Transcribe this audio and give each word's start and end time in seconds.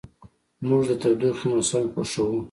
موږ 0.67 0.81
د 0.89 0.91
تودوخې 1.01 1.45
موسم 1.51 1.83
خوښوو. 1.93 2.37